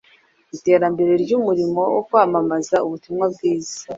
[0.55, 3.77] iterambere ry’umurimo wo kwamamaza ubutumwa bwiza,